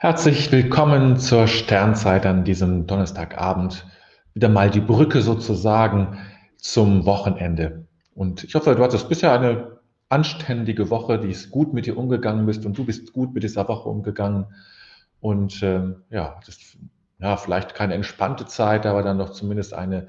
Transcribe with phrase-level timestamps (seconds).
[0.00, 3.84] Herzlich willkommen zur Sternzeit an diesem Donnerstagabend.
[4.32, 6.18] Wieder mal die Brücke sozusagen
[6.56, 7.88] zum Wochenende.
[8.14, 12.46] Und ich hoffe, du hattest bisher eine anständige Woche, die ist gut mit dir umgegangen
[12.46, 14.46] bist und du bist gut mit dieser Woche umgegangen.
[15.18, 16.78] Und ähm, ja, hattest
[17.18, 20.06] ja, vielleicht keine entspannte Zeit, aber dann doch zumindest eine,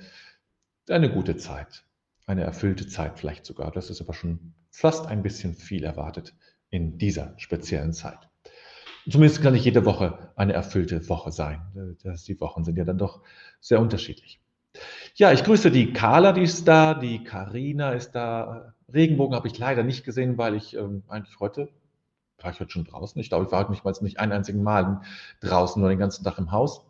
[0.87, 1.83] eine gute Zeit.
[2.27, 3.71] Eine erfüllte Zeit vielleicht sogar.
[3.71, 6.35] Das ist aber schon fast ein bisschen viel erwartet
[6.69, 8.28] in dieser speziellen Zeit.
[9.09, 11.61] Zumindest kann nicht jede Woche eine erfüllte Woche sein.
[12.03, 13.21] Das, die Wochen sind ja dann doch
[13.59, 14.39] sehr unterschiedlich.
[15.15, 18.73] Ja, ich grüße die Carla, die ist da, die Karina ist da.
[18.93, 21.69] Regenbogen habe ich leider nicht gesehen, weil ich ähm, eigentlich heute,
[22.41, 23.19] war ich heute schon draußen?
[23.19, 25.01] Ich glaube, ich war heute nicht mal nicht einen einzigen Mal
[25.41, 26.85] draußen, nur den ganzen Tag im Haus.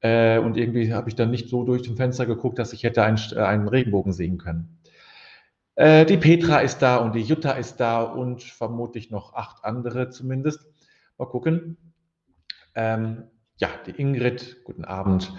[0.00, 3.02] Äh, und irgendwie habe ich dann nicht so durch zum Fenster geguckt, dass ich hätte
[3.02, 4.78] einen, äh, einen Regenbogen sehen können.
[5.74, 10.10] Äh, die Petra ist da und die Jutta ist da und vermutlich noch acht andere
[10.10, 10.66] zumindest.
[11.18, 11.76] Mal gucken.
[12.76, 13.24] Ähm,
[13.56, 15.32] ja, die Ingrid, guten Abend.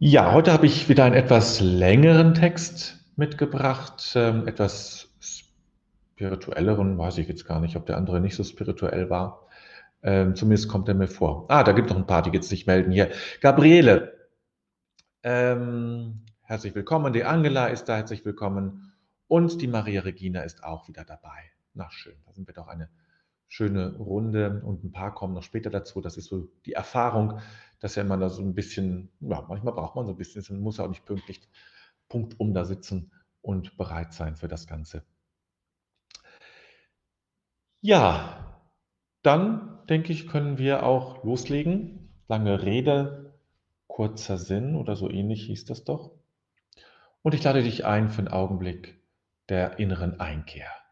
[0.00, 7.28] Ja, heute habe ich wieder einen etwas längeren Text mitgebracht, ähm, etwas spirituelleren, weiß ich
[7.28, 9.46] jetzt gar nicht, ob der andere nicht so spirituell war.
[10.02, 11.46] Ähm, zumindest kommt er mir vor.
[11.48, 13.12] Ah, da gibt noch ein paar, die jetzt sich melden hier.
[13.40, 14.28] Gabriele,
[15.22, 17.12] ähm, herzlich willkommen.
[17.12, 18.92] Die Angela ist da, herzlich willkommen.
[19.28, 21.52] Und die Maria Regina ist auch wieder dabei.
[21.72, 22.90] Na schön, da sind wir doch eine
[23.54, 26.00] schöne Runde und ein paar kommen noch später dazu.
[26.00, 27.38] Das ist so die Erfahrung,
[27.78, 30.60] dass ja man da so ein bisschen, ja, manchmal braucht man so ein bisschen, man
[30.60, 31.40] muss auch nicht pünktlich
[32.08, 35.04] punktum da sitzen und bereit sein für das Ganze.
[37.80, 38.60] Ja,
[39.22, 42.08] dann denke ich, können wir auch loslegen.
[42.26, 43.38] Lange Rede,
[43.86, 46.10] kurzer Sinn oder so ähnlich hieß das doch.
[47.22, 49.00] Und ich lade dich ein für einen Augenblick
[49.48, 50.83] der inneren Einkehr.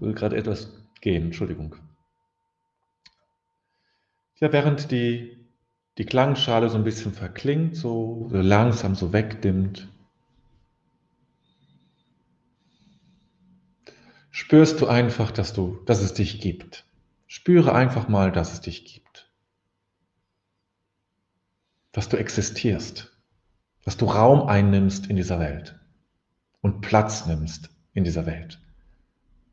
[0.00, 1.76] Will gerade etwas gehen, Entschuldigung.
[4.40, 5.38] Ja, während die,
[5.98, 9.88] die Klangschale so ein bisschen verklingt, so, langsam so wegdimmt,
[14.30, 16.84] spürst du einfach, dass du, dass es dich gibt.
[17.26, 19.30] Spüre einfach mal, dass es dich gibt.
[21.92, 23.12] Dass du existierst.
[23.84, 25.78] Dass du Raum einnimmst in dieser Welt
[26.60, 28.61] und Platz nimmst in dieser Welt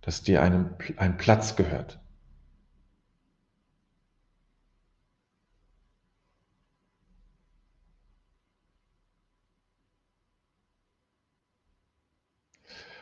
[0.01, 1.99] dass dir einem, ein Platz gehört.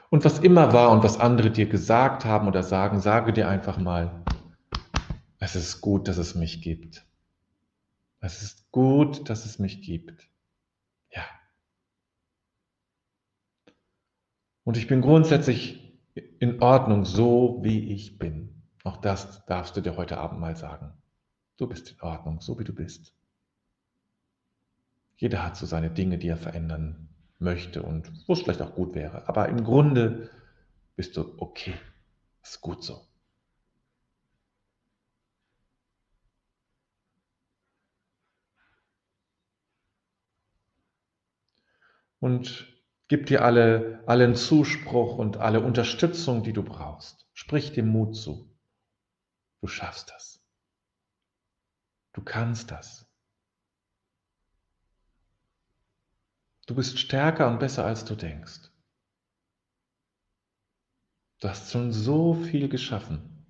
[0.10, 3.78] Und was immer war und was andere dir gesagt haben oder sagen, sage dir einfach
[3.78, 4.24] mal,
[5.40, 7.06] es ist gut, dass es mich gibt.
[8.20, 10.30] Es ist gut, dass es mich gibt.
[11.12, 11.24] Ja.
[14.64, 15.87] Und ich bin grundsätzlich
[16.40, 18.64] in Ordnung, so wie ich bin.
[18.84, 20.94] Auch das darfst du dir heute Abend mal sagen.
[21.58, 23.14] Du bist in Ordnung, so wie du bist.
[25.18, 28.94] Jeder hat so seine Dinge, die er verändern möchte und wo es vielleicht auch gut
[28.96, 29.28] wäre.
[29.28, 30.30] Aber im Grunde
[30.96, 31.74] bist du okay.
[32.44, 33.02] Ist gut so.
[42.20, 42.77] Und
[43.08, 47.26] Gib dir alle, allen Zuspruch und alle Unterstützung, die du brauchst.
[47.34, 48.54] Sprich dem Mut zu.
[49.62, 50.44] Du schaffst das.
[52.14, 53.06] Du kannst das.
[56.66, 58.72] Du bist stärker und besser, als du denkst.
[61.40, 63.46] Du hast schon so viel geschaffen.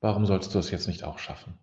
[0.00, 1.58] Warum sollst du es jetzt nicht auch schaffen?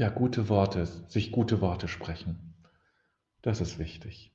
[0.00, 2.54] Ja, gute Worte, sich gute Worte sprechen.
[3.42, 4.34] Das ist wichtig.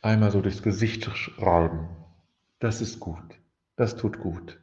[0.00, 1.88] Einmal so durchs Gesicht schreiben.
[2.60, 3.40] Das ist gut.
[3.74, 4.60] Das tut gut.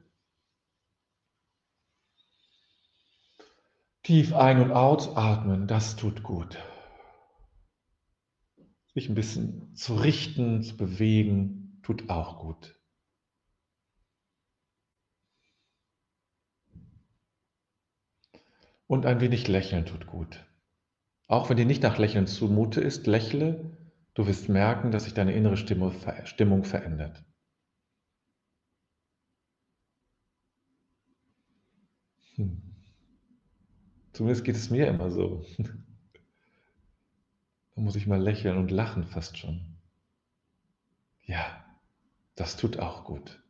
[4.04, 6.58] Tief ein- und ausatmen, das tut gut.
[8.94, 12.79] Sich ein bisschen zu richten, zu bewegen, tut auch gut.
[18.90, 20.44] Und ein wenig lächeln tut gut.
[21.28, 23.78] Auch wenn dir nicht nach Lächeln zumute ist, lächle,
[24.16, 27.24] du wirst merken, dass sich deine innere Stimmung verändert.
[32.34, 32.64] Hm.
[34.12, 35.46] Zumindest geht es mir immer so.
[37.76, 39.78] Da muss ich mal lächeln und lachen fast schon.
[41.24, 41.64] Ja,
[42.36, 43.42] das tut auch gut.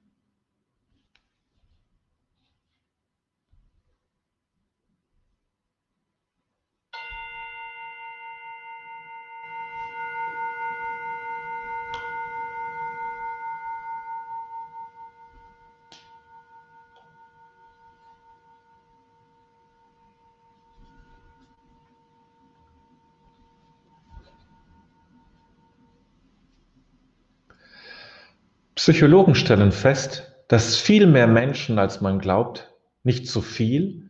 [28.89, 34.09] Psychologen stellen fest, dass viel mehr Menschen, als man glaubt, nicht zu viel,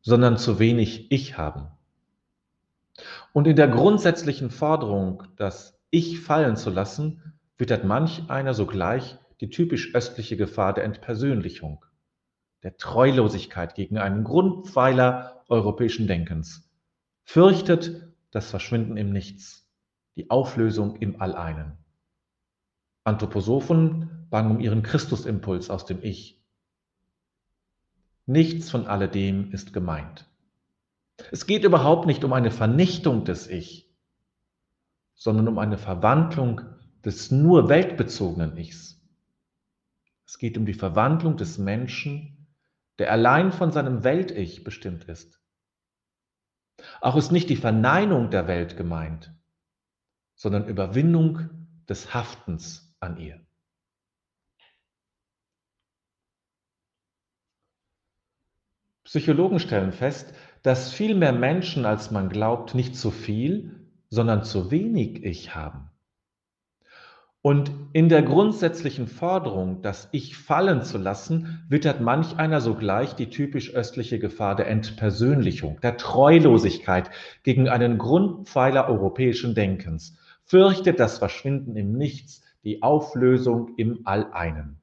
[0.00, 1.68] sondern zu wenig Ich haben.
[3.32, 9.48] Und in der grundsätzlichen Forderung, das Ich fallen zu lassen, wittert manch einer sogleich die
[9.48, 11.84] typisch östliche Gefahr der Entpersönlichung,
[12.64, 16.68] der Treulosigkeit gegen einen Grundpfeiler europäischen Denkens,
[17.22, 19.68] fürchtet das Verschwinden im Nichts,
[20.16, 21.78] die Auflösung im Alleinen.
[23.04, 26.42] Anthroposophen bangen um ihren Christusimpuls aus dem Ich.
[28.26, 30.28] Nichts von alledem ist gemeint.
[31.30, 33.94] Es geht überhaupt nicht um eine Vernichtung des Ich,
[35.14, 36.60] sondern um eine Verwandlung
[37.04, 39.00] des nur weltbezogenen Ichs.
[40.26, 42.48] Es geht um die Verwandlung des Menschen,
[42.98, 45.40] der allein von seinem Welt-Ich bestimmt ist.
[47.00, 49.32] Auch ist nicht die Verneinung der Welt gemeint,
[50.34, 51.48] sondern Überwindung
[51.88, 53.45] des Haftens an ihr.
[59.16, 63.70] Psychologen stellen fest, dass viel mehr Menschen, als man glaubt, nicht zu viel,
[64.10, 65.88] sondern zu wenig Ich haben.
[67.40, 73.30] Und in der grundsätzlichen Forderung, das Ich fallen zu lassen, wittert manch einer sogleich die
[73.30, 77.08] typisch östliche Gefahr der Entpersönlichung, der Treulosigkeit
[77.42, 84.82] gegen einen Grundpfeiler europäischen Denkens, fürchtet das Verschwinden im Nichts, die Auflösung im Alleinen.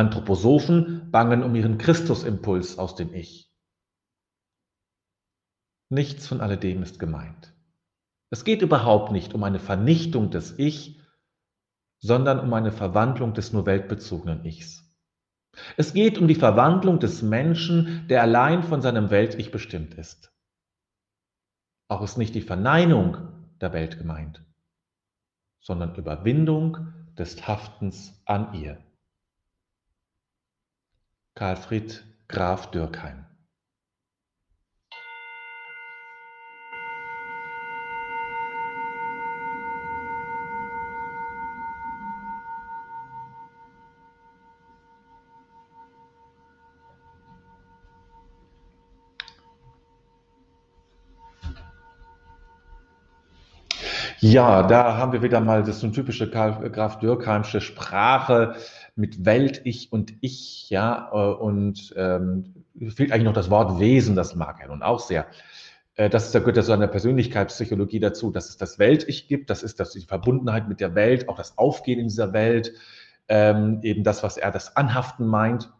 [0.00, 3.50] Anthroposophen bangen um ihren Christusimpuls aus dem Ich.
[5.90, 7.54] Nichts von alledem ist gemeint.
[8.30, 11.00] Es geht überhaupt nicht um eine Vernichtung des Ich,
[12.00, 14.84] sondern um eine Verwandlung des nur weltbezogenen Ichs.
[15.76, 20.32] Es geht um die Verwandlung des Menschen, der allein von seinem Welt-Ich bestimmt ist.
[21.88, 23.16] Auch ist nicht die Verneinung
[23.60, 24.44] der Welt gemeint
[25.60, 28.78] sondern Überwindung des Haftens an ihr.
[31.34, 33.24] Karlfried Graf Dürkheim
[54.22, 58.54] Ja, da haben wir wieder mal das so typische Karl Graf Dürkheimsche Sprache
[58.94, 64.16] mit Welt, Ich und Ich, ja, äh, und ähm, fehlt eigentlich noch das Wort Wesen,
[64.16, 65.26] das mag er nun auch sehr.
[65.94, 69.48] Äh, das ist, da gehört ja so eine Persönlichkeitspsychologie dazu, dass es das Welt-Ich gibt,
[69.48, 72.74] das ist das, die Verbundenheit mit der Welt, auch das Aufgehen in dieser Welt,
[73.28, 75.72] ähm, eben das, was er das Anhaften meint.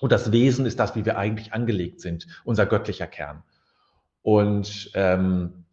[0.00, 3.44] Und das Wesen ist das, wie wir eigentlich angelegt sind, unser göttlicher Kern.
[4.20, 5.64] Und ähm,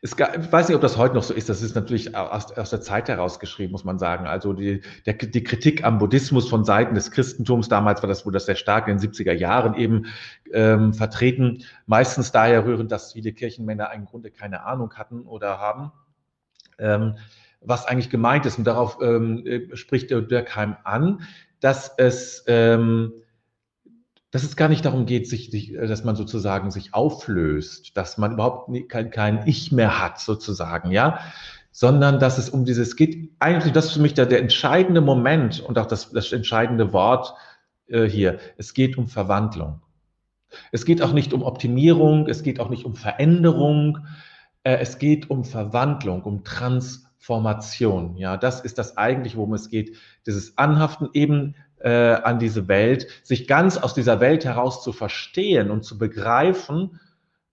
[0.00, 1.48] es gab, ich weiß nicht, ob das heute noch so ist.
[1.48, 4.26] Das ist natürlich aus, aus der Zeit heraus geschrieben, muss man sagen.
[4.26, 8.32] Also die, der, die Kritik am Buddhismus von Seiten des Christentums, damals war das wohl
[8.32, 10.06] das sehr stark in den 70er Jahren eben
[10.52, 11.64] ähm, vertreten.
[11.86, 15.92] Meistens daher rührend, dass viele Kirchenmänner im Grunde keine Ahnung hatten oder haben.
[16.78, 17.16] Ähm,
[17.60, 18.58] was eigentlich gemeint ist.
[18.58, 21.22] Und darauf ähm, äh, spricht der Dirkheim an,
[21.60, 23.12] dass es ähm,
[24.30, 28.32] dass es gar nicht darum geht, sich, äh, dass man sozusagen sich auflöst, dass man
[28.32, 31.20] überhaupt kein, kein Ich mehr hat, sozusagen, ja,
[31.70, 33.30] sondern dass es um dieses geht.
[33.38, 37.34] Eigentlich, das ist für mich der, der entscheidende Moment und auch das, das entscheidende Wort
[37.86, 38.38] äh, hier.
[38.56, 39.80] Es geht um Verwandlung.
[40.72, 44.06] Es geht auch nicht um Optimierung, es geht auch nicht um Veränderung,
[44.62, 48.16] äh, es geht um Verwandlung, um Transformation.
[48.16, 49.96] Ja, das ist das eigentlich, worum es geht.
[50.26, 55.70] Dieses Anhaften eben äh, an diese Welt, sich ganz aus dieser Welt heraus zu verstehen
[55.70, 57.00] und zu begreifen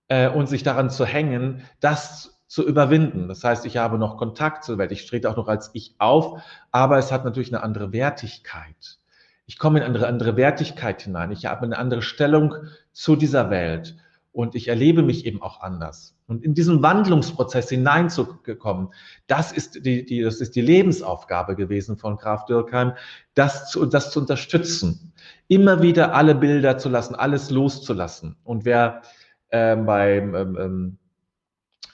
[0.08, 3.28] äh, und sich daran zu hängen, das zu überwinden.
[3.28, 6.40] Das heißt, ich habe noch Kontakt zur Welt, ich trete auch noch als ich auf,
[6.70, 8.98] aber es hat natürlich eine andere Wertigkeit.
[9.46, 12.54] Ich komme in eine andere Wertigkeit hinein, ich habe eine andere Stellung
[12.92, 13.96] zu dieser Welt.
[14.36, 16.14] Und ich erlebe mich eben auch anders.
[16.26, 18.88] Und in diesen Wandlungsprozess hineinzukommen,
[19.26, 22.92] das ist die, die, das ist die Lebensaufgabe gewesen von Graf Dürkheim,
[23.32, 25.14] das zu, das zu unterstützen.
[25.48, 28.36] Immer wieder alle Bilder zu lassen, alles loszulassen.
[28.44, 29.00] Und wer
[29.48, 30.98] äh, beim, ähm, ähm,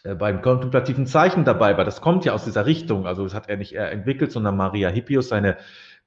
[0.03, 3.49] äh, beim kontemplativen Zeichen dabei war, das kommt ja aus dieser Richtung, also das hat
[3.49, 5.59] er nicht er entwickelt, sondern Maria Hippius, seine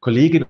[0.01, 0.45] Kollegin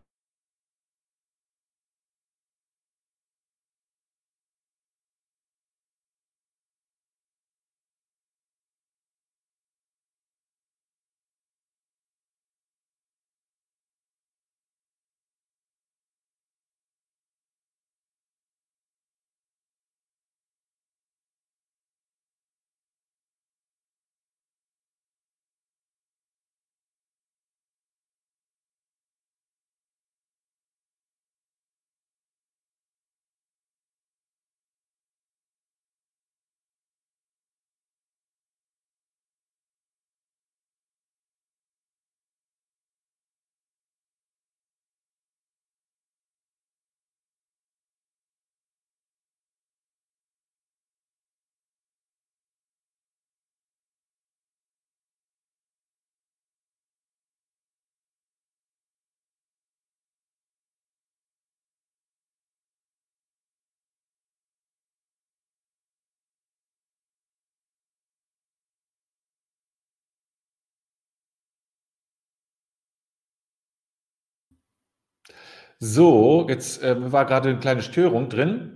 [75.79, 78.75] So, jetzt äh, war gerade eine kleine Störung drin.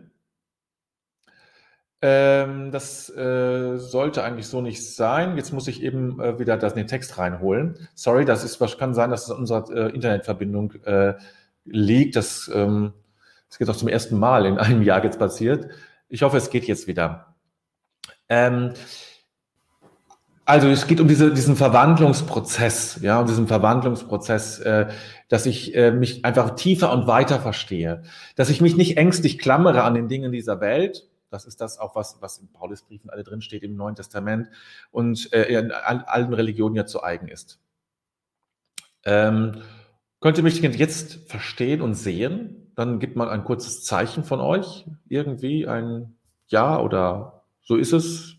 [2.01, 5.35] Ähm, das äh, sollte eigentlich so nicht sein.
[5.35, 7.89] Jetzt muss ich eben äh, wieder das, den Text reinholen.
[7.93, 11.15] Sorry, das ist, was kann sein, dass es an unserer äh, Internetverbindung äh,
[11.65, 12.15] liegt.
[12.15, 12.93] Das, ähm,
[13.49, 15.67] das geht auch zum ersten Mal in einem Jahr jetzt passiert.
[16.07, 17.35] Ich hoffe, es geht jetzt wieder.
[18.29, 18.73] Ähm,
[20.49, 24.87] also es geht um diese, diesen Verwandlungsprozess, ja, um diesen Verwandlungsprozess, äh,
[25.27, 28.01] dass ich äh, mich einfach tiefer und weiter verstehe,
[28.35, 31.07] dass ich mich nicht ängstlich klammere an den Dingen dieser Welt.
[31.29, 34.49] Das ist das auch, was, was in Paulusbriefen alle drin steht im Neuen Testament
[34.89, 37.59] und äh, in allen Religionen ja zu eigen ist.
[39.05, 39.61] Ähm,
[40.19, 42.71] könnt ihr mich jetzt verstehen und sehen?
[42.75, 46.15] Dann gibt mal ein kurzes Zeichen von euch, irgendwie ein
[46.47, 48.38] Ja oder so ist es,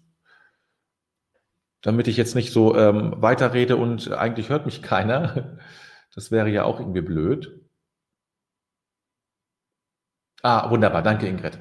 [1.82, 5.58] damit ich jetzt nicht so ähm, weiterrede und eigentlich hört mich keiner.
[6.12, 7.60] Das wäre ja auch irgendwie blöd.
[10.42, 11.56] Ah, wunderbar, danke Ingrid.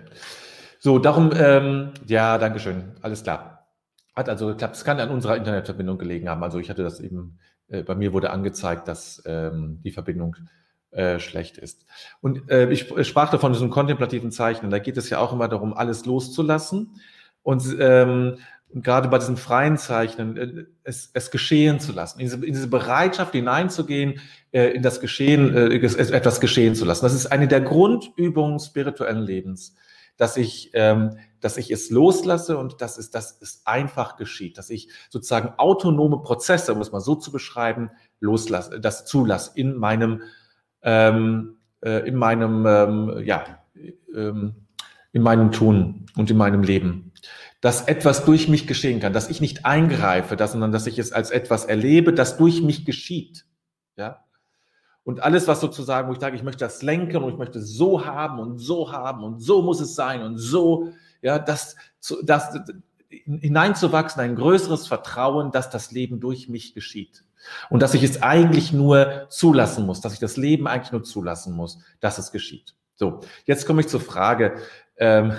[0.80, 3.68] So, darum, ähm, ja, danke schön, alles klar.
[4.16, 4.76] Hat also geklappt.
[4.76, 6.44] Es kann an unserer Internetverbindung gelegen haben.
[6.44, 10.36] Also ich hatte das eben, äh, bei mir wurde angezeigt, dass ähm, die Verbindung
[10.92, 11.86] äh, schlecht ist.
[12.20, 14.72] Und äh, ich sprach davon diesem kontemplativen Zeichnen.
[14.72, 16.96] Da geht es ja auch immer darum, alles loszulassen.
[17.44, 18.38] Und ähm,
[18.72, 22.54] und gerade bei diesem freien Zeichnen, äh, es, es geschehen zu lassen, in diese, in
[22.54, 24.20] diese Bereitschaft hineinzugehen,
[24.52, 27.04] äh, in das Geschehen, äh, etwas geschehen zu lassen.
[27.04, 29.76] Das ist eine der Grundübungen spirituellen Lebens,
[30.18, 34.70] dass ich, ähm, dass ich es loslasse und dass es, dass es einfach geschieht, dass
[34.70, 40.22] ich sozusagen autonome Prozesse, um es mal so zu beschreiben, loslasse, das zulasse in meinem,
[40.84, 43.64] ähm, äh, in meinem, ähm, ja,
[44.14, 44.68] ähm,
[45.12, 47.10] in meinem Tun und in meinem Leben
[47.62, 51.12] dass etwas durch mich geschehen kann, dass ich nicht eingreife, dass, sondern dass ich es
[51.12, 53.46] als etwas erlebe, das durch mich geschieht.
[53.98, 54.24] Ja?
[55.04, 58.06] Und alles, was sozusagen, wo ich sage, ich möchte das lenken und ich möchte so
[58.06, 61.75] haben und so haben und so muss es sein und so, ja, das,
[62.24, 62.58] das
[63.10, 67.24] hineinzuwachsen, ein größeres Vertrauen, dass das Leben durch mich geschieht.
[67.70, 71.56] Und dass ich es eigentlich nur zulassen muss, dass ich das Leben eigentlich nur zulassen
[71.56, 72.75] muss, dass es geschieht.
[72.96, 74.58] So, jetzt komme ich zur Frage,
[75.00, 75.34] ähm,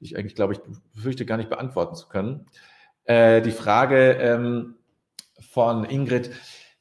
[0.00, 0.60] die ich eigentlich, glaube ich,
[0.94, 2.46] befürchte gar nicht beantworten zu können.
[3.04, 4.76] Äh, die Frage ähm,
[5.40, 6.30] von Ingrid,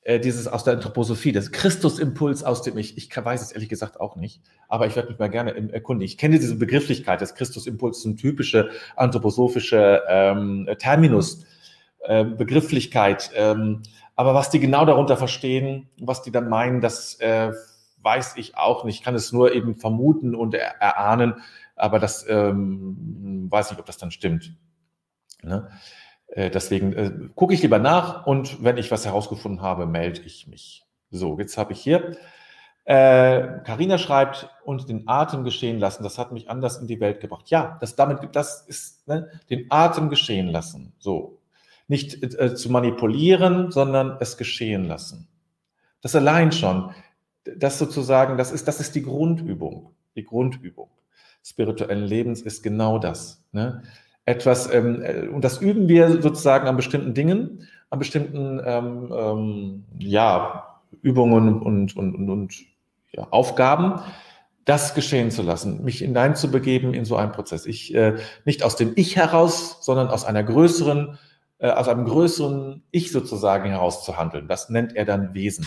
[0.02, 2.98] äh, dieses aus der Anthroposophie, das Christusimpuls aus dem Ich.
[2.98, 6.06] Ich weiß es ehrlich gesagt auch nicht, aber ich werde mich mal gerne erkundigen.
[6.10, 11.46] Ich kenne diese Begrifflichkeit des Christusimpuls, eine typische anthroposophische ähm, Terminus,
[12.02, 13.32] äh, Begrifflichkeit.
[13.36, 13.84] Ähm,
[14.16, 17.52] aber was die genau darunter verstehen, was die dann meinen, das äh,
[18.02, 19.00] weiß ich auch nicht.
[19.00, 21.36] Ich kann es nur eben vermuten und erahnen,
[21.78, 24.56] aber das ähm, weiß ich, ob das dann stimmt.
[25.44, 25.70] Ne?
[26.28, 30.48] Äh, deswegen äh, gucke ich lieber nach und wenn ich was herausgefunden habe, melde ich
[30.48, 30.84] mich.
[31.10, 32.18] So, jetzt habe ich hier.
[32.86, 37.20] Karina äh, schreibt, und den Atem geschehen lassen, das hat mich anders in die Welt
[37.20, 37.50] gebracht.
[37.50, 40.94] Ja, das damit, das ist ne, den Atem geschehen lassen.
[40.98, 41.42] So.
[41.90, 45.28] Nicht äh, zu manipulieren, sondern es geschehen lassen.
[46.02, 46.94] Das allein schon,
[47.44, 49.94] das sozusagen, das ist, das ist die Grundübung.
[50.16, 50.90] Die Grundübung
[51.48, 53.44] spirituellen Lebens ist genau das.
[53.52, 53.82] Ne?
[54.28, 59.86] etwas, ähm, äh, und das üben wir sozusagen an bestimmten Dingen, an bestimmten ähm, ähm,
[59.98, 62.54] ja, Übungen und, und, und, und
[63.14, 64.02] ja, Aufgaben,
[64.66, 67.66] das geschehen zu lassen, mich hineinzubegeben in so einen Prozess.
[67.66, 71.18] Ich äh, nicht aus dem Ich heraus, sondern aus einer größeren,
[71.60, 74.50] äh, aus einem größeren Ich sozusagen heraus zu handeln.
[74.50, 75.66] Das nennt er dann Wesen.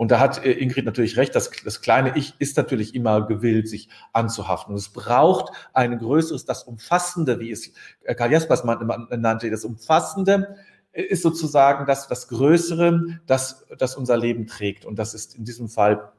[0.00, 3.68] Und da hat äh, Ingrid natürlich recht, das, das kleine Ich ist natürlich immer gewillt,
[3.68, 4.72] sich anzuhaften.
[4.72, 7.70] Und es braucht ein größeres, das Umfassende, wie es
[8.04, 10.56] äh, Karl Jaspers nannte, das Umfassende
[10.92, 14.86] äh, ist sozusagen das, das Größere, das, das unser Leben trägt.
[14.86, 16.10] Und das ist in diesem Fall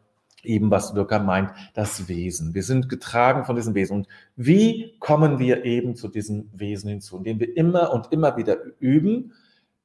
[0.44, 2.54] eben, was Dürker meint, das Wesen.
[2.54, 3.98] Wir sind getragen von diesem Wesen.
[3.98, 7.18] Und wie kommen wir eben zu diesem Wesen hinzu?
[7.18, 9.34] Indem wir immer und immer wieder üben,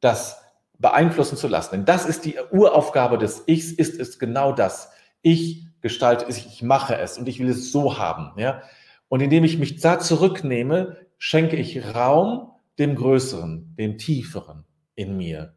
[0.01, 0.46] das
[0.79, 1.77] beeinflussen zu lassen.
[1.77, 4.91] Denn das ist die Uraufgabe des Ichs, ist es genau das.
[5.23, 8.33] Ich gestalte es, ich mache es und ich will es so haben.
[8.39, 8.63] Ja?
[9.09, 14.65] Und indem ich mich da zurücknehme, schenke ich Raum dem Größeren, dem Tieferen
[14.95, 15.55] in mir.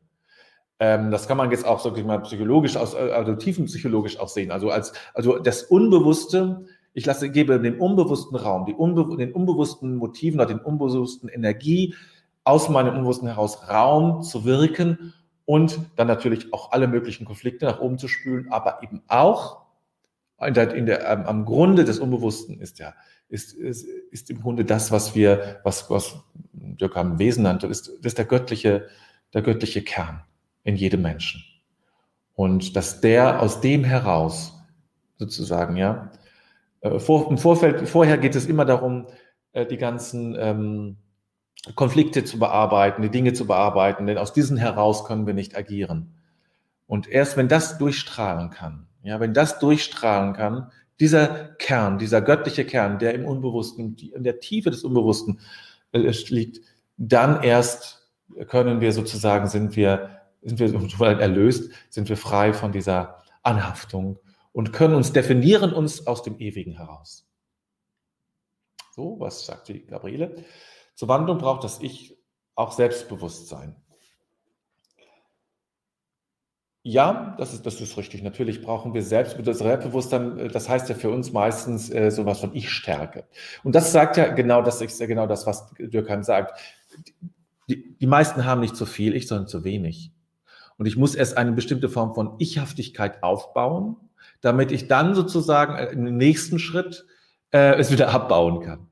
[0.80, 4.52] Ähm, das kann man jetzt auch, sag ich mal, psychologisch aus, also tiefenpsychologisch auch sehen.
[4.52, 10.40] Also als, also das Unbewusste, ich lasse, gebe dem unbewussten Raum, unbe den unbewussten Motiven
[10.40, 11.96] oder den unbewussten Energie
[12.44, 15.14] aus meinem Unbewussten heraus Raum zu wirken
[15.46, 19.66] und dann natürlich auch alle möglichen Konflikte nach oben zu spülen, aber eben auch
[20.46, 22.94] in der, in der, ähm, am Grunde des Unbewussten ist ja,
[23.28, 26.16] ist, ist, ist im Grunde das, was wir, was, was
[26.54, 28.88] Dirk am Wesen nannte, ist, ist der göttliche,
[29.34, 30.22] der göttliche Kern
[30.64, 31.44] in jedem Menschen.
[32.36, 34.54] Und dass der aus dem heraus
[35.18, 36.12] sozusagen, ja,
[36.82, 39.08] äh, vor, im Vorfeld, vorher geht es immer darum,
[39.52, 40.98] äh, die ganzen ähm,
[41.76, 46.16] Konflikte zu bearbeiten, die Dinge zu bearbeiten, denn aus diesen heraus können wir nicht agieren.
[46.88, 52.66] Und erst wenn das durchstrahlen kann, ja, wenn das durchstrahlen kann, dieser Kern, dieser göttliche
[52.66, 55.40] Kern, der im Unbewussten, in der Tiefe des Unbewussten
[55.92, 56.62] äh, liegt,
[56.98, 58.10] dann erst
[58.48, 64.20] können wir sozusagen, sind wir sind wir erlöst, sind wir frei von dieser Anhaftung
[64.52, 67.28] und können uns definieren uns aus dem Ewigen heraus.
[68.96, 70.44] So, was sagt die Gabriele?
[71.00, 72.18] Zur Wandlung braucht das Ich
[72.56, 73.74] auch Selbstbewusstsein.
[76.84, 78.22] Ja, das ist, das ist richtig.
[78.22, 80.50] Natürlich brauchen wir Selbstbewusstsein.
[80.52, 83.24] Das heißt ja für uns meistens äh, sowas von Ich-Stärke.
[83.64, 86.60] Und das sagt ja genau das, ist ja genau das, was Dürkheim sagt.
[87.70, 90.12] Die, die meisten haben nicht zu viel Ich, sondern zu wenig.
[90.78, 93.96] Und ich muss erst eine bestimmte Form von Ichhaftigkeit aufbauen,
[94.42, 97.06] damit ich dann sozusagen im nächsten Schritt
[97.52, 98.89] äh, es wieder abbauen kann.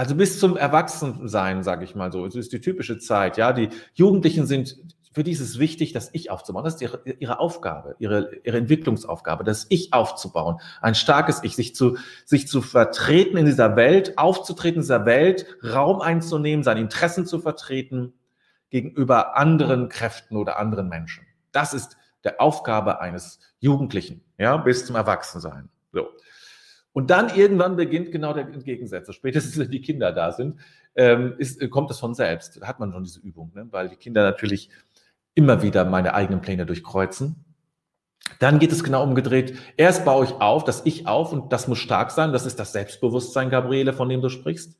[0.00, 2.24] Also bis zum Erwachsensein, sage ich mal so.
[2.24, 3.36] Es ist die typische Zeit.
[3.36, 4.78] Ja, die Jugendlichen sind
[5.12, 6.64] für die ist es wichtig, das Ich aufzubauen.
[6.64, 10.58] Das ist ihre, ihre Aufgabe, ihre, ihre Entwicklungsaufgabe, das Ich aufzubauen.
[10.80, 15.44] Ein starkes Ich, sich zu, sich zu vertreten in dieser Welt, aufzutreten in dieser Welt,
[15.62, 18.14] Raum einzunehmen, seine Interessen zu vertreten
[18.70, 21.26] gegenüber anderen Kräften oder anderen Menschen.
[21.52, 25.68] Das ist der Aufgabe eines Jugendlichen, ja, bis zum Erwachsensein.
[25.92, 26.08] So.
[26.92, 29.12] Und dann irgendwann beginnt genau der Gegensätze.
[29.12, 30.58] Spätestens, wenn die Kinder da sind,
[30.96, 32.60] ähm, ist, kommt es von selbst.
[32.62, 33.68] Hat man schon diese Übung, ne?
[33.70, 34.70] weil die Kinder natürlich
[35.34, 37.44] immer wieder meine eigenen Pläne durchkreuzen.
[38.38, 39.56] Dann geht es genau umgedreht.
[39.76, 42.32] Erst baue ich auf, das Ich auf und das muss stark sein.
[42.32, 44.78] Das ist das Selbstbewusstsein, Gabriele, von dem du sprichst.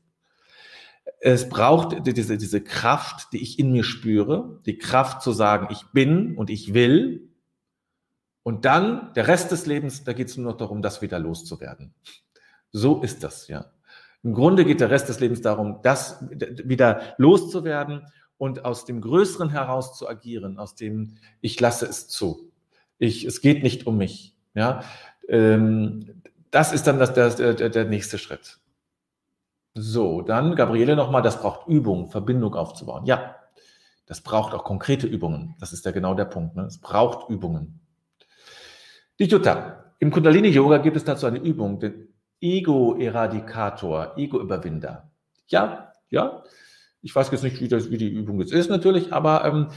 [1.19, 5.85] Es braucht diese, diese Kraft, die ich in mir spüre, die Kraft zu sagen, ich
[5.91, 7.30] bin und ich will.
[8.43, 11.93] Und dann der Rest des Lebens, da geht es nur noch darum, das wieder loszuwerden.
[12.71, 13.65] So ist das, ja.
[14.23, 18.05] Im Grunde geht der Rest des Lebens darum, das wieder loszuwerden
[18.37, 22.51] und aus dem Größeren heraus zu agieren, aus dem ich lasse es zu.
[22.97, 24.35] Ich, es geht nicht um mich.
[24.53, 24.83] Ja,
[25.27, 28.59] ähm, das ist dann das, der, der, der nächste Schritt.
[29.73, 33.05] So, dann Gabriele nochmal, das braucht Übung, Verbindung aufzubauen.
[33.05, 33.35] Ja,
[34.05, 35.55] das braucht auch konkrete Übungen.
[35.59, 36.55] Das ist ja genau der Punkt.
[36.55, 36.63] Ne?
[36.63, 37.80] Es braucht Übungen.
[39.21, 42.07] Die Jutta, im Kundalini-Yoga gibt es dazu eine Übung, den
[42.41, 45.11] Ego-Eradikator, Ego-Überwinder.
[45.45, 46.43] Ja, ja.
[47.03, 49.67] Ich weiß jetzt nicht, wie, das, wie die Übung jetzt ist natürlich, aber ähm,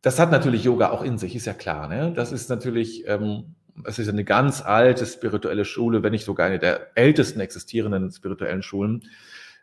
[0.00, 1.88] das hat natürlich Yoga auch in sich, ist ja klar.
[1.88, 2.12] Ne?
[2.14, 6.96] Das ist natürlich ähm, ist eine ganz alte spirituelle Schule, wenn nicht sogar eine der
[6.96, 9.02] ältesten existierenden spirituellen Schulen,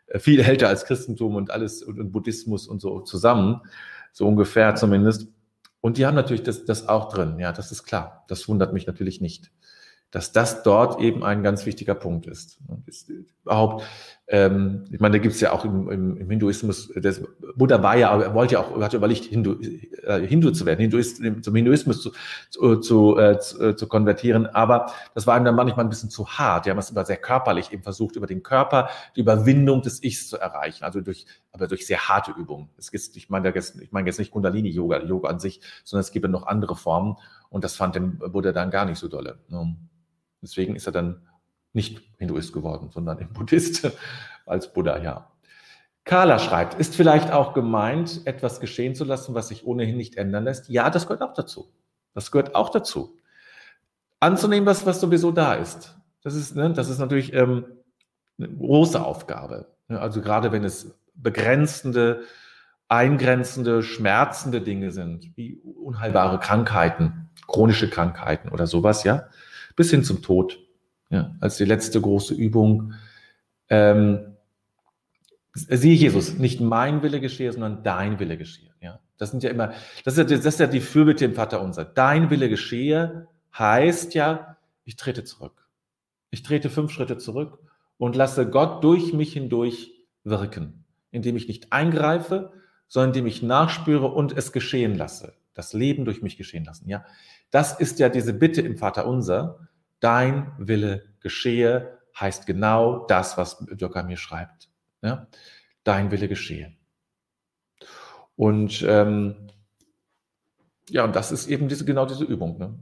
[0.08, 3.62] äh, viel älter als Christentum und alles und, Buddhismus und so zusammen,
[4.12, 5.28] so ungefähr zumindest.
[5.80, 8.24] Und die haben natürlich das, das auch drin, ja, das ist klar.
[8.28, 9.50] Das wundert mich natürlich nicht,
[10.10, 12.58] dass das dort eben ein ganz wichtiger Punkt ist.
[12.66, 13.84] Und ist überhaupt
[14.32, 17.20] ähm, ich meine, da gibt es ja auch im, im, im Hinduismus, das,
[17.56, 19.56] Buddha war ja, er wollte ja auch, hatte überlegt, Hindu,
[20.04, 22.12] äh, Hindu zu werden, Hinduist, zum Hinduismus zu,
[22.48, 26.10] zu, zu, äh, zu, äh, zu konvertieren, aber das war ihm dann manchmal ein bisschen
[26.10, 26.64] zu hart.
[26.64, 30.28] Die haben es immer sehr körperlich eben versucht, über den Körper die Überwindung des Ichs
[30.28, 32.68] zu erreichen, also durch, aber durch sehr harte Übungen.
[32.78, 36.12] Es gibt, ich meine jetzt, ich meine jetzt nicht Kundalini-Yoga, Yoga an sich, sondern es
[36.12, 37.16] gibt ja noch andere Formen
[37.48, 39.40] und das fand dem Buddha dann gar nicht so dolle.
[39.48, 39.76] Ne?
[40.40, 41.20] Deswegen ist er dann
[41.72, 43.90] nicht Hinduist geworden, sondern im Buddhist
[44.46, 45.30] als Buddha, ja.
[46.04, 50.44] Carla schreibt, ist vielleicht auch gemeint, etwas geschehen zu lassen, was sich ohnehin nicht ändern
[50.44, 50.68] lässt?
[50.68, 51.72] Ja, das gehört auch dazu.
[52.14, 53.16] Das gehört auch dazu.
[54.18, 55.96] Anzunehmen, was, was sowieso da ist.
[56.22, 57.64] Das ist, ne, das ist natürlich ähm,
[58.38, 59.68] eine große Aufgabe.
[59.88, 62.22] Also gerade wenn es begrenzende,
[62.88, 69.28] eingrenzende, schmerzende Dinge sind, wie unheilbare Krankheiten, chronische Krankheiten oder sowas, ja,
[69.76, 70.58] bis hin zum Tod
[71.10, 72.94] ja, als die letzte große Übung.
[73.68, 74.36] Ähm,
[75.54, 78.70] siehe Jesus, nicht mein Wille geschehe, sondern dein Wille geschehe.
[78.80, 79.72] Ja, das sind ja immer,
[80.04, 81.84] das ist ja, das ist ja die Fürbitte im Vater unser.
[81.84, 83.26] Dein Wille geschehe
[83.58, 85.66] heißt ja, ich trete zurück.
[86.30, 87.58] Ich trete fünf Schritte zurück
[87.98, 89.92] und lasse Gott durch mich hindurch
[90.22, 92.52] wirken, indem ich nicht eingreife,
[92.86, 95.34] sondern indem ich nachspüre und es geschehen lasse.
[95.54, 96.88] Das Leben durch mich geschehen lassen.
[96.88, 97.04] Ja,
[97.50, 99.68] das ist ja diese Bitte im Vater unser
[100.00, 104.68] dein Wille geschehe, heißt genau das, was Dürker mir schreibt.
[105.02, 105.28] Ja?
[105.84, 106.72] Dein Wille geschehe.
[108.36, 109.50] Und ähm,
[110.88, 112.58] ja, und das ist eben diese, genau diese Übung.
[112.58, 112.78] Ne?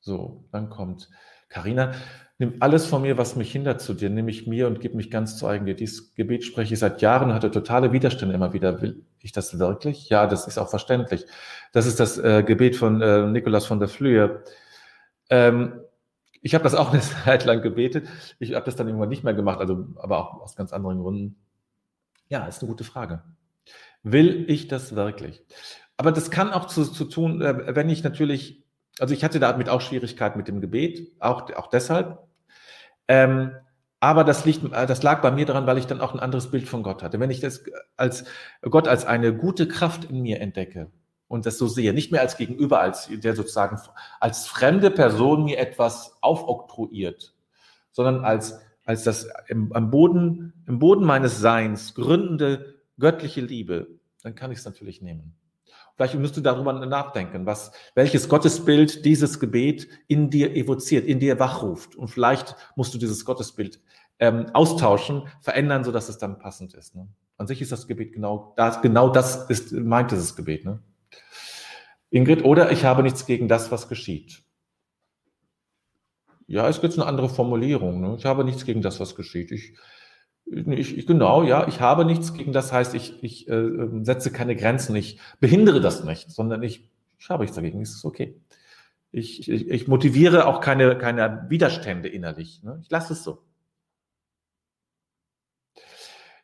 [0.00, 1.10] So, dann kommt
[1.48, 1.92] Karina,
[2.38, 5.10] nimm alles von mir, was mich hindert zu dir, nimm ich mir und gib mich
[5.10, 5.74] ganz zu eigen dir.
[5.74, 8.80] Dieses Gebet spreche ich seit Jahren, hatte totale Widerstände immer wieder.
[8.80, 10.08] Will ich das wirklich?
[10.08, 11.26] Ja, das ist auch verständlich.
[11.72, 14.42] Das ist das äh, Gebet von äh, Nikolaus von der Flühe.
[15.30, 15.80] Ähm,
[16.42, 18.08] ich habe das auch eine Zeit lang gebetet.
[18.38, 21.36] Ich habe das dann irgendwann nicht mehr gemacht, also aber auch aus ganz anderen Gründen.
[22.28, 23.22] Ja, ist eine gute Frage.
[24.02, 25.42] Will ich das wirklich?
[25.96, 28.64] Aber das kann auch zu, zu tun, äh, wenn ich natürlich,
[28.98, 32.18] also ich hatte damit auch Schwierigkeiten mit dem Gebet, auch, auch deshalb.
[33.06, 33.52] Ähm,
[34.00, 36.50] aber das, liegt, äh, das lag bei mir daran, weil ich dann auch ein anderes
[36.50, 37.20] Bild von Gott hatte.
[37.20, 37.64] Wenn ich das
[37.96, 38.24] als
[38.62, 40.90] Gott als eine gute Kraft in mir entdecke,
[41.32, 41.94] und das so sehe.
[41.94, 43.80] Nicht mehr als Gegenüber, als der sozusagen
[44.20, 47.34] als fremde Person mir etwas aufoktroyiert,
[47.90, 53.86] sondern als, als das im, am Boden, im Boden meines Seins gründende göttliche Liebe,
[54.22, 55.34] dann kann ich es natürlich nehmen.
[55.96, 61.38] Vielleicht müsst du darüber nachdenken, was, welches Gottesbild dieses Gebet in dir evoziert, in dir
[61.38, 61.96] wachruft.
[61.96, 63.80] Und vielleicht musst du dieses Gottesbild
[64.18, 66.94] ähm, austauschen, verändern, sodass es dann passend ist.
[66.94, 67.08] Ne?
[67.38, 70.66] An sich ist das Gebet genau das, genau das ist, meint dieses Gebet.
[70.66, 70.78] Ne?
[72.12, 74.42] Ingrid, oder ich habe nichts gegen das, was geschieht.
[76.46, 78.02] Ja, es gibt eine andere Formulierung.
[78.02, 78.16] Ne?
[78.18, 79.50] Ich habe nichts gegen das, was geschieht.
[79.50, 79.74] Ich,
[80.44, 84.54] ich, ich, genau, ja, ich habe nichts gegen das, heißt, ich, ich äh, setze keine
[84.54, 86.86] Grenzen, ich behindere das nicht, sondern ich,
[87.18, 88.38] ich habe nichts dagegen, es ist okay.
[89.10, 92.62] Ich, ich, ich motiviere auch keine, keine Widerstände innerlich.
[92.62, 92.80] Ne?
[92.82, 93.42] Ich lasse es so.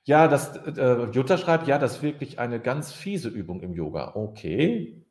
[0.05, 4.15] Ja, das, äh, Jutta schreibt, ja, das ist wirklich eine ganz fiese Übung im Yoga.
[4.15, 5.05] Okay,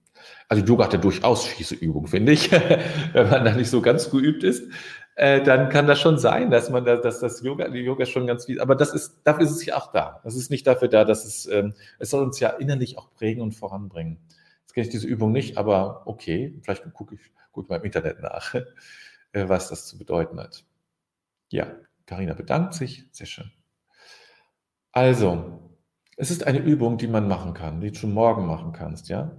[0.50, 2.52] also Yoga hat ja durchaus fiese Übung, finde ich.
[3.14, 4.64] Wenn man da nicht so ganz geübt ist,
[5.16, 8.28] äh, dann kann das schon sein, dass man da, dass das Yoga, die Yoga schon
[8.28, 10.22] ganz fies, aber das ist, dafür ist es ja auch da.
[10.24, 13.42] Das ist nicht dafür da, dass es, ähm, es soll uns ja innerlich auch prägen
[13.42, 14.20] und voranbringen.
[14.62, 18.22] Jetzt kenne ich diese Übung nicht, aber okay, vielleicht gucke ich, ich mal im Internet
[18.22, 18.54] nach,
[19.34, 20.64] äh, was das zu bedeuten hat.
[21.50, 21.68] Ja,
[22.06, 23.52] Karina bedankt sich, sehr schön.
[24.94, 25.74] Also,
[26.16, 29.36] es ist eine Übung, die man machen kann, die du schon morgen machen kannst, ja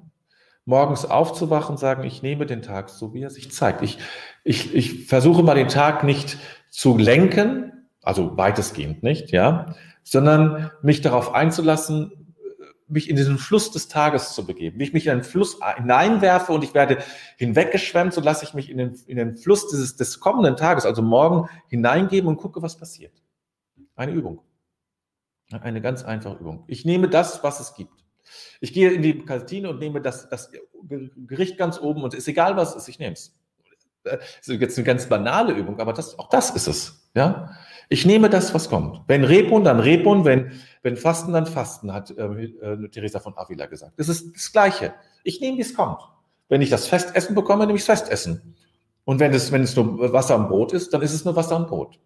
[0.69, 3.81] morgens aufzuwachen und sagen, ich nehme den Tag so, wie er sich zeigt.
[3.81, 3.99] Ich,
[4.45, 6.37] ich, ich versuche mal den Tag nicht
[6.69, 12.35] zu lenken, also weitestgehend nicht, ja, sondern mich darauf einzulassen,
[12.87, 16.53] mich in diesen Fluss des Tages zu begeben, wie ich mich in einen Fluss hineinwerfe
[16.53, 16.99] und ich werde
[17.39, 21.01] hinweggeschwemmt, so lasse ich mich in den, in den Fluss dieses, des kommenden Tages, also
[21.01, 23.15] morgen, hineingeben und gucke, was passiert.
[23.97, 24.43] Eine Übung.
[25.51, 26.65] Eine ganz einfache Übung.
[26.67, 28.05] Ich nehme das, was es gibt.
[28.61, 30.51] Ich gehe in die Kantine und nehme das, das
[31.27, 33.35] Gericht ganz oben und es ist egal, was es ist, ich nehme es.
[34.05, 37.11] Das ist jetzt eine ganz banale Übung, aber das, auch das ist es.
[37.15, 37.51] Ja?
[37.89, 39.01] Ich nehme das, was kommt.
[39.07, 43.67] Wenn Rebun, dann Rebun, wenn, wenn Fasten, dann Fasten, hat äh, äh, Teresa von Avila
[43.67, 43.99] gesagt.
[43.99, 44.95] Das ist das Gleiche.
[45.25, 46.01] Ich nehme, wie es kommt.
[46.49, 48.55] Wenn ich das Festessen bekomme, nehme ich das Festessen.
[49.05, 51.57] Und wenn es, wenn es nur Wasser und Brot ist, dann ist es nur Wasser
[51.57, 51.99] und Brot.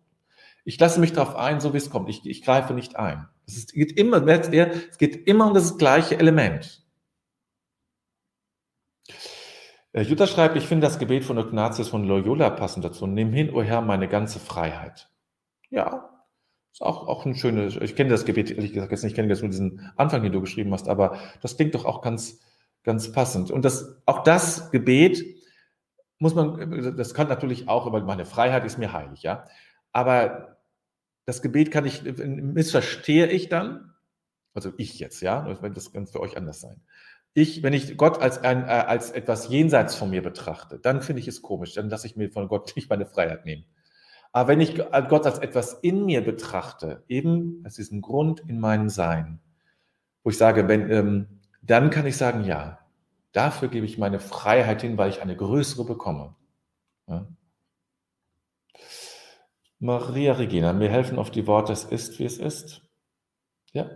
[0.65, 2.09] Ich lasse mich darauf ein, so wie es kommt.
[2.09, 3.27] Ich, ich greife nicht ein.
[3.47, 6.83] Es geht immer, es geht immer um das gleiche Element.
[9.93, 13.07] Äh, Jutta schreibt, ich finde das Gebet von Ignatius von Loyola passend dazu.
[13.07, 15.11] Nimm hin, o oh Herr, meine ganze Freiheit.
[15.71, 16.11] Ja,
[16.73, 19.29] Ist auch, auch ein schönes, ich kenne das Gebet, ehrlich gesagt, jetzt nicht, ich kenne
[19.29, 22.41] jetzt nur diesen Anfang, den du geschrieben hast, aber das klingt doch auch ganz,
[22.85, 23.51] ganz passend.
[23.51, 25.25] Und das, auch das Gebet
[26.19, 29.45] muss man, das kann natürlich auch, aber meine Freiheit ist mir heilig, ja.
[29.93, 30.52] Aber
[31.25, 33.95] das Gebet kann ich, missverstehe ich dann,
[34.55, 36.81] also ich jetzt, ja, das kann für euch anders sein.
[37.35, 41.21] Ich, wenn ich Gott als, ein, äh, als etwas jenseits von mir betrachte, dann finde
[41.21, 43.65] ich es komisch, dann lasse ich mir von Gott nicht meine Freiheit nehmen.
[44.33, 48.89] Aber wenn ich Gott als etwas in mir betrachte, eben als diesen Grund in meinem
[48.89, 49.41] Sein,
[50.23, 52.79] wo ich sage, wenn, ähm, dann kann ich sagen, ja,
[53.33, 56.35] dafür gebe ich meine Freiheit hin, weil ich eine größere bekomme.
[57.09, 57.27] Ja.
[59.83, 62.83] Maria Regina, mir helfen auf die Worte, es ist, wie es ist.
[63.73, 63.91] Ja.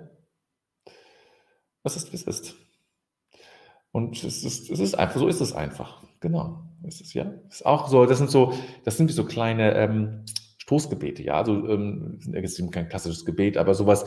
[1.85, 2.57] Es ist, wie es ist.
[3.93, 6.03] Und es ist, es ist einfach, so ist es einfach.
[6.19, 6.65] Genau.
[6.83, 7.33] Es ist, ja.
[7.49, 8.53] Es ist auch so, das sind so,
[8.85, 10.25] das sind wie so kleine ähm,
[10.59, 11.35] Stoßgebete, ja.
[11.35, 14.07] Also, ähm, ist kein klassisches Gebet, aber sowas,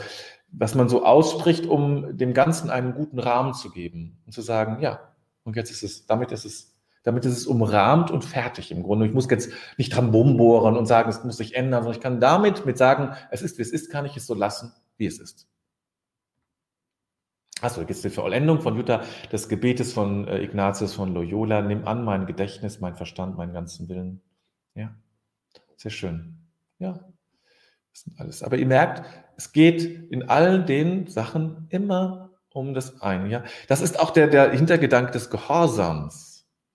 [0.52, 4.82] was man so ausspricht, um dem Ganzen einen guten Rahmen zu geben und zu sagen,
[4.82, 5.14] ja,
[5.46, 6.78] und jetzt ist es, damit ist es,
[7.10, 9.08] damit ist es umrahmt und fertig im Grunde.
[9.08, 12.20] Ich muss jetzt nicht dran rumbohren und sagen, es muss sich ändern, sondern ich kann
[12.20, 15.18] damit mit sagen, es ist, wie es ist, kann ich es so lassen, wie es
[15.18, 15.48] ist.
[17.62, 21.64] Achso, jetzt die Vollendung von Jutta des Gebetes von äh, Ignatius von Loyola.
[21.64, 24.22] Nimm an mein Gedächtnis, mein Verstand, meinen ganzen Willen.
[24.76, 24.94] Ja,
[25.78, 26.38] sehr schön.
[26.78, 26.94] Ja,
[27.92, 28.44] das sind alles.
[28.44, 29.04] Aber ihr merkt,
[29.36, 33.30] es geht in allen den Sachen immer um das eine.
[33.30, 36.29] Ja, das ist auch der, der Hintergedanke des Gehorsams.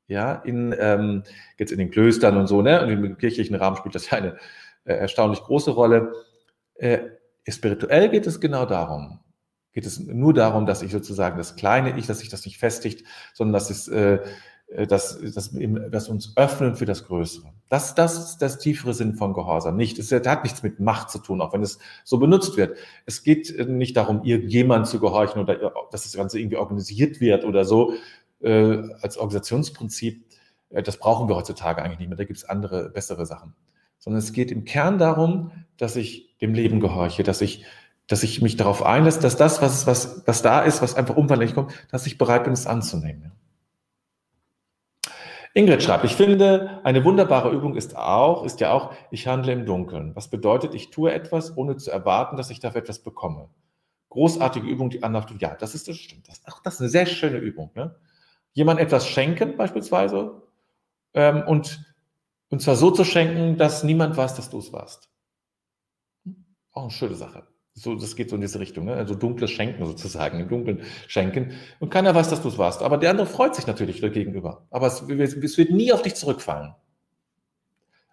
[0.07, 1.23] Ja, in, ähm,
[1.59, 4.37] jetzt in den Klöstern und so, ne, und im kirchlichen Rahmen spielt das ja eine
[4.85, 6.13] äh, erstaunlich große Rolle.
[6.75, 6.99] Äh,
[7.49, 9.21] spirituell geht es genau darum
[9.75, 13.05] geht es nur darum, dass ich sozusagen das kleine Ich, dass sich das nicht festigt,
[13.35, 14.21] sondern dass es äh,
[14.69, 15.51] äh dass, dass,
[15.91, 17.53] dass uns öffnen für das Größere.
[17.69, 19.77] Das, das ist das tiefere Sinn von Gehorsam.
[19.77, 22.79] Nicht, es hat nichts mit Macht zu tun, auch wenn es so benutzt wird.
[23.05, 27.21] Es geht äh, nicht darum, irgendjemand zu gehorchen oder äh, dass das Ganze irgendwie organisiert
[27.21, 27.93] wird oder so
[28.45, 30.25] äh, als Organisationsprinzip.
[30.71, 32.17] Das brauchen wir heutzutage eigentlich nicht mehr.
[32.17, 33.55] Da gibt es andere, bessere Sachen.
[33.99, 37.65] Sondern es geht im Kern darum, dass ich dem Leben gehorche, dass ich
[38.07, 41.55] dass ich mich darauf einlasse, dass das, was, was, was da ist, was einfach unveränderlich
[41.55, 43.33] kommt, dass ich bereit bin, es anzunehmen.
[45.55, 49.65] Ingrid schreibt, ich finde, eine wunderbare Übung ist auch, ist ja auch, ich handle im
[49.65, 50.15] Dunkeln.
[50.17, 53.49] Was bedeutet, ich tue etwas, ohne zu erwarten, dass ich dafür etwas bekomme.
[54.09, 55.41] Großartige Übung, die andere tut.
[55.41, 56.29] Ja, das ist das stimmt.
[56.29, 57.71] Das, ach, das ist eine sehr schöne Übung.
[57.75, 57.95] Ne?
[58.55, 60.43] Jemand etwas schenken, beispielsweise,
[61.13, 61.85] ähm, und,
[62.49, 65.09] und zwar so zu schenken, dass niemand weiß, dass du es warst.
[66.73, 67.47] Auch eine schöne Sache.
[67.77, 68.95] So, das geht so in diese Richtung, ne?
[68.95, 71.55] also dunkles Schenken sozusagen, im Dunkeln schenken.
[71.81, 72.83] Und keiner weiß, dass du es warst.
[72.83, 74.67] Aber der andere freut sich natürlich gegenüber.
[74.71, 76.75] Aber es, es, wird nie auf dich zurückfallen.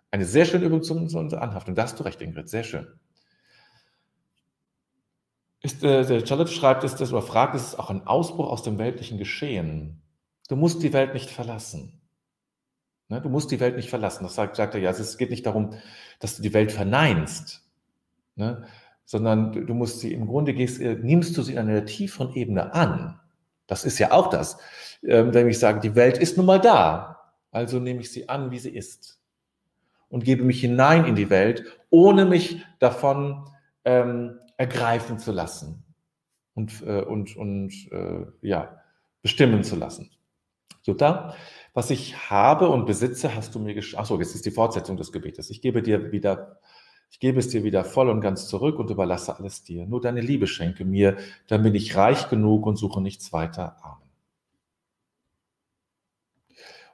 [0.09, 1.75] Eine sehr schöne Übung zur, zur Anhaftung.
[1.75, 2.49] Da hast du recht, Ingrid.
[2.49, 2.87] Sehr schön.
[5.61, 8.63] Ist, äh, der Charlotte schreibt, ist das oder fragt, ist es auch ein Ausbruch aus
[8.63, 10.01] dem weltlichen Geschehen?
[10.51, 12.01] Du musst die Welt nicht verlassen.
[13.07, 13.21] Ne?
[13.21, 14.23] Du musst die Welt nicht verlassen.
[14.25, 14.91] Das sagt, sagt er ja.
[14.91, 15.75] Es geht nicht darum,
[16.19, 17.63] dass du die Welt verneinst.
[18.35, 18.65] Ne?
[19.11, 22.73] sondern du musst sie im Grunde gehst, äh, nimmst du sie in einer tieferen Ebene
[22.73, 23.19] an.
[23.67, 24.57] Das ist ja auch das.
[25.03, 28.51] Ähm, wenn ich sage, die Welt ist nun mal da, also nehme ich sie an,
[28.51, 29.19] wie sie ist
[30.07, 33.49] und gebe mich hinein in die Welt, ohne mich davon
[33.83, 35.83] ähm, ergreifen zu lassen
[36.53, 38.81] und, äh, und, und äh, ja,
[39.21, 40.09] bestimmen zu lassen.
[40.83, 41.35] Jutta,
[41.73, 44.01] was ich habe und besitze, hast du mir geschrieben.
[44.01, 45.49] Achso, jetzt ist die Fortsetzung des Gebetes.
[45.49, 46.59] Ich gebe dir wieder
[47.11, 49.85] ich gebe es dir wieder voll und ganz zurück und überlasse alles dir.
[49.85, 53.75] Nur deine Liebe schenke mir, dann bin ich reich genug und suche nichts weiter.
[53.83, 54.09] Amen.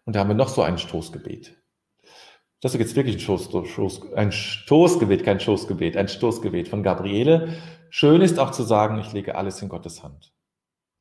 [0.05, 1.55] Und da haben wir noch so ein Stoßgebet.
[2.61, 7.55] Das ist jetzt wirklich ein, Stoß, Stoß, ein Stoßgebet, kein Stoßgebet, ein Stoßgebet von Gabriele.
[7.91, 10.33] Schön ist auch zu sagen, ich lege alles in Gottes Hand.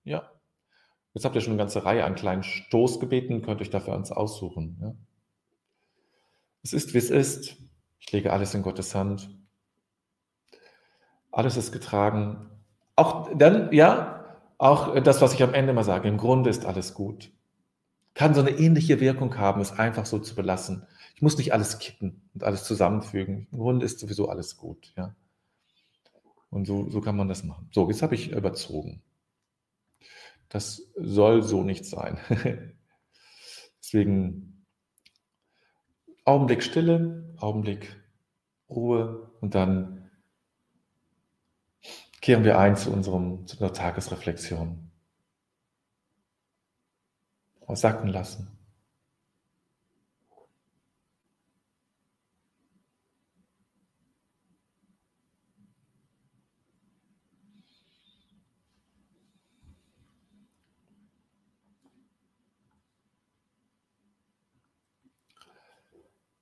[0.04, 0.30] Ja.
[1.16, 4.76] Jetzt habt ihr schon eine ganze Reihe an kleinen Stoßgebeten, könnt euch dafür eins aussuchen.
[4.82, 4.94] Ja.
[6.62, 7.56] Es ist, wie es ist.
[7.98, 9.30] Ich lege alles in Gottes Hand.
[11.32, 12.50] Alles ist getragen.
[12.96, 16.92] Auch dann, ja, auch das, was ich am Ende mal sage, im Grunde ist alles
[16.92, 17.32] gut.
[18.12, 20.86] Kann so eine ähnliche Wirkung haben, es einfach so zu belassen.
[21.14, 23.48] Ich muss nicht alles kippen und alles zusammenfügen.
[23.52, 25.14] Im Grunde ist sowieso alles gut, ja.
[26.50, 27.70] Und so, so kann man das machen.
[27.72, 29.00] So, jetzt habe ich überzogen.
[30.48, 32.18] Das soll so nicht sein.
[33.80, 34.66] Deswegen
[36.24, 37.96] Augenblick Stille, Augenblick
[38.68, 40.10] Ruhe und dann
[42.20, 44.90] kehren wir ein zu, unserem, zu unserer Tagesreflexion.
[47.68, 48.55] Sacken lassen.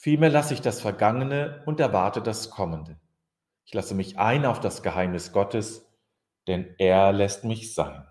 [0.00, 3.00] Vielmehr lasse ich das Vergangene und erwarte das Kommende.
[3.64, 5.90] Ich lasse mich ein auf das Geheimnis Gottes,
[6.46, 8.06] denn er lässt mich sein.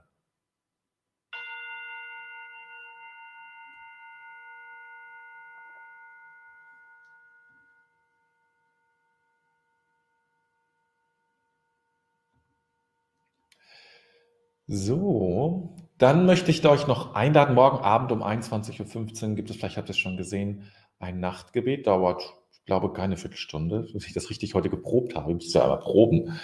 [14.67, 17.56] So, dann möchte ich euch noch einladen.
[17.56, 20.69] Morgen Abend um 21.15 Uhr gibt es, vielleicht habt ihr es schon gesehen,
[21.00, 25.32] ein Nachtgebet dauert, ich glaube, keine Viertelstunde, bis ich das richtig heute geprobt habe.
[25.32, 26.40] Ich muss ja aber proben.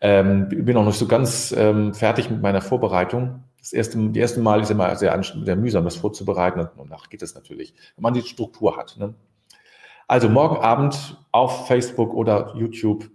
[0.00, 3.44] Ähm, bin auch noch nicht so ganz ähm, fertig mit meiner Vorbereitung.
[3.58, 6.60] Das erste, die erste Mal ist immer sehr, sehr mühsam, das vorzubereiten.
[6.60, 8.96] Und danach geht es natürlich, wenn man die Struktur hat.
[8.98, 9.14] Ne?
[10.08, 13.10] Also morgen Abend auf Facebook oder YouTube,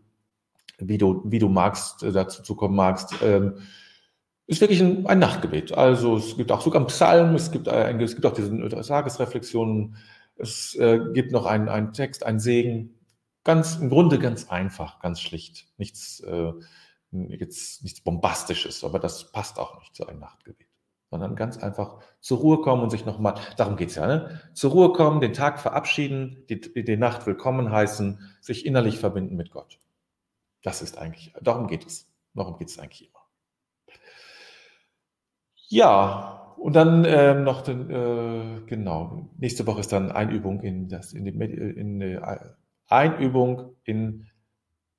[0.77, 3.55] wie du, wie du magst, äh, dazu zu kommen magst, ähm,
[4.47, 5.73] ist wirklich ein, ein, Nachtgebet.
[5.73, 9.97] Also es gibt auch sogar einen Psalm, es gibt, ein, es gibt auch diese Tagesreflexionen,
[10.37, 12.99] es äh, gibt noch einen, einen Text, einen Segen.
[13.43, 15.67] Ganz, im Grunde ganz einfach, ganz schlicht.
[15.77, 16.51] Nichts, äh,
[17.11, 20.67] jetzt, nichts Bombastisches, aber das passt auch nicht zu einem Nachtgebet.
[21.11, 24.41] Sondern ganz einfach zur Ruhe kommen und sich nochmal, darum geht's ja, ne?
[24.53, 29.51] Zur Ruhe kommen, den Tag verabschieden, die, die Nacht willkommen heißen, sich innerlich verbinden mit
[29.51, 29.79] Gott.
[30.63, 32.11] Das ist eigentlich, darum geht es.
[32.33, 33.25] Darum geht es eigentlich immer.
[35.67, 41.13] Ja, und dann ähm, noch, den, äh, genau, nächste Woche ist dann Einübung in das,
[41.13, 42.19] in die, in die
[42.87, 44.27] Einübung in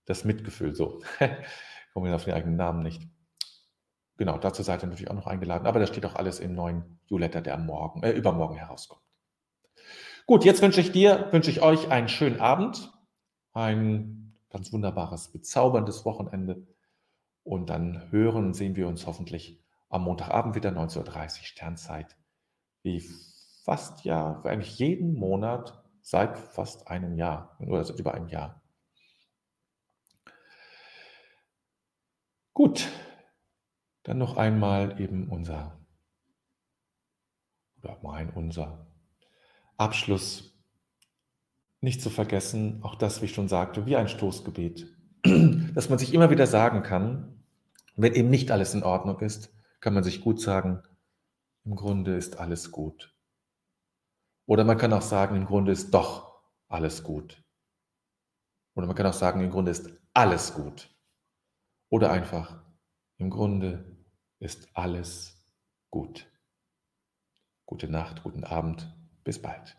[0.04, 0.74] das Mitgefühl.
[0.74, 1.02] So,
[1.92, 3.02] kommen wir auf den eigenen Namen nicht.
[4.16, 7.00] Genau, dazu seid ihr natürlich auch noch eingeladen, aber das steht auch alles im neuen
[7.10, 9.02] Newsletter, der morgen, äh, übermorgen herauskommt.
[10.26, 12.92] Gut, jetzt wünsche ich dir, wünsche ich euch einen schönen Abend,
[13.52, 16.66] ein ganz wunderbares, bezauberndes Wochenende
[17.42, 22.16] und dann hören und sehen wir uns hoffentlich am Montagabend wieder 19.30 Uhr Sternzeit.
[22.82, 23.04] Wie
[23.64, 28.62] fast ja, eigentlich jeden Monat seit fast einem Jahr oder seit über einem Jahr.
[32.54, 32.88] Gut,
[34.04, 35.76] dann noch einmal eben unser
[37.82, 38.86] oder mein, unser
[39.76, 40.52] Abschluss.
[41.80, 44.86] Nicht zu vergessen, auch das, wie ich schon sagte, wie ein Stoßgebet,
[45.74, 47.44] dass man sich immer wieder sagen kann,
[47.96, 49.52] wenn eben nicht alles in Ordnung ist,
[49.86, 50.82] kann man sich gut sagen,
[51.64, 53.16] im Grunde ist alles gut.
[54.44, 57.40] Oder man kann auch sagen, im Grunde ist doch alles gut.
[58.74, 60.92] Oder man kann auch sagen, im Grunde ist alles gut.
[61.88, 62.60] Oder einfach,
[63.18, 63.96] im Grunde
[64.40, 65.46] ist alles
[65.88, 66.28] gut.
[67.64, 69.76] Gute Nacht, guten Abend, bis bald.